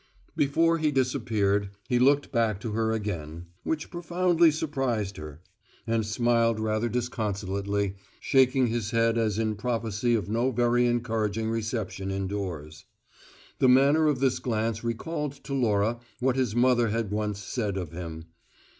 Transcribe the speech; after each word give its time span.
Before 0.35 0.79
he 0.79 0.89
disappeared, 0.89 1.69
he 1.87 1.99
looked 1.99 2.31
back 2.31 2.59
to 2.61 2.71
her 2.71 2.91
again 2.91 3.45
(which 3.63 3.91
profoundly 3.91 4.49
surprised 4.49 5.17
her) 5.17 5.41
and 5.85 6.03
smiled 6.03 6.59
rather 6.59 6.89
disconsolately, 6.89 7.97
shaking 8.19 8.65
his 8.65 8.89
head 8.89 9.15
as 9.19 9.37
in 9.37 9.53
prophecy 9.53 10.15
of 10.15 10.27
no 10.27 10.49
very 10.49 10.87
encouraging 10.87 11.51
reception 11.51 12.09
indoors. 12.09 12.85
The 13.59 13.69
manner 13.69 14.07
of 14.07 14.21
this 14.21 14.39
glance 14.39 14.83
recalled 14.83 15.33
to 15.43 15.53
Laura 15.53 15.99
what 16.19 16.35
his 16.35 16.55
mother 16.55 16.87
had 16.89 17.11
once 17.11 17.37
said 17.37 17.77
of 17.77 17.91
him. 17.91 18.25